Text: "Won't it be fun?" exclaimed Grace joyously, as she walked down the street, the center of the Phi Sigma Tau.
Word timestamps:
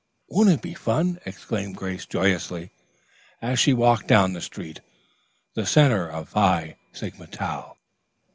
"Won't 0.29 0.49
it 0.49 0.63
be 0.63 0.73
fun?" 0.73 1.19
exclaimed 1.27 1.75
Grace 1.77 2.07
joyously, 2.07 2.71
as 3.39 3.59
she 3.59 3.71
walked 3.71 4.07
down 4.07 4.33
the 4.33 4.41
street, 4.41 4.81
the 5.53 5.63
center 5.63 6.09
of 6.09 6.25
the 6.25 6.31
Phi 6.31 6.77
Sigma 6.91 7.27
Tau. 7.27 7.77